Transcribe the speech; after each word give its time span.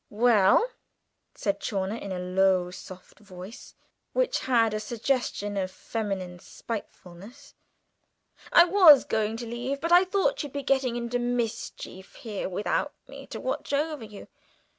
"Well," 0.09 0.67
said 1.35 1.59
Chawner, 1.59 1.95
in 1.95 2.11
a 2.11 2.17
low, 2.17 2.71
soft 2.71 3.19
voice, 3.19 3.75
which 4.13 4.39
had 4.39 4.73
a 4.73 4.79
suggestion 4.79 5.57
of 5.57 5.69
feminine 5.69 6.39
spitefulness, 6.39 7.53
"I 8.51 8.63
was 8.65 9.05
going 9.05 9.37
to 9.37 9.45
leave, 9.45 9.79
but 9.79 9.91
I 9.91 10.05
thought 10.05 10.41
you'd 10.41 10.53
be 10.53 10.63
getting 10.63 10.95
into 10.95 11.19
mischief 11.19 12.15
here 12.15 12.49
without 12.49 12.93
me 13.07 13.27
to 13.27 13.39
watch 13.39 13.73
over 13.73 14.03
you. 14.03 14.27